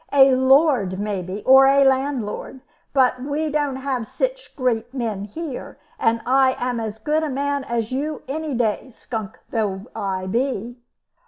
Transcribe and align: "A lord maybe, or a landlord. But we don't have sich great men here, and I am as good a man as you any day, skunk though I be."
"A 0.11 0.33
lord 0.33 0.97
maybe, 0.99 1.43
or 1.43 1.67
a 1.67 1.83
landlord. 1.83 2.61
But 2.91 3.21
we 3.21 3.51
don't 3.51 3.75
have 3.75 4.07
sich 4.07 4.55
great 4.55 4.91
men 4.95 5.25
here, 5.25 5.77
and 5.99 6.23
I 6.25 6.55
am 6.57 6.79
as 6.79 6.97
good 6.97 7.21
a 7.21 7.29
man 7.29 7.63
as 7.65 7.91
you 7.91 8.23
any 8.27 8.55
day, 8.55 8.89
skunk 8.89 9.37
though 9.51 9.85
I 9.95 10.25
be." 10.25 10.79